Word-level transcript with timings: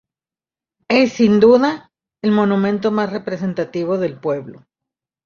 Es 0.87 1.13
sin 1.13 1.39
duda, 1.39 1.91
el 2.23 2.31
monumento 2.31 2.89
más 2.89 3.11
representativo 3.11 3.99
del 3.99 4.19
pueblo. 4.19 4.65